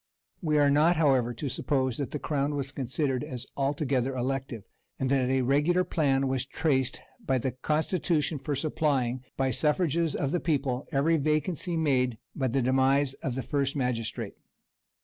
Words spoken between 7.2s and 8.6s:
by the constitution for